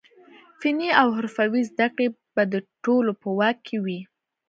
فني 0.61 0.89
او 1.01 1.07
حرفوي 1.15 1.61
زده 1.71 1.85
کړې 1.93 2.07
به 2.33 2.43
د 2.53 2.55
ټولو 2.83 3.11
په 3.21 3.27
واک 3.37 3.57
کې 3.67 3.77
وي. 3.85 3.99